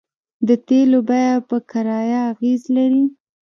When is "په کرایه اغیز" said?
1.49-2.61